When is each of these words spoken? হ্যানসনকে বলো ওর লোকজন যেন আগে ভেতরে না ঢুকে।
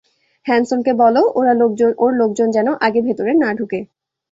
হ্যানসনকে 0.45 0.91
বলো 0.93 1.21
ওর 1.99 2.11
লোকজন 2.19 2.47
যেন 2.51 2.67
আগে 2.81 2.99
ভেতরে 3.01 3.31
না 3.33 3.49
ঢুকে। 3.53 3.79